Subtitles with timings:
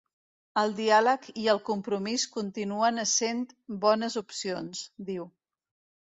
[0.59, 3.43] El diàleg i el compromís continuen essent
[3.83, 4.81] bones opcions,
[5.11, 5.29] diu.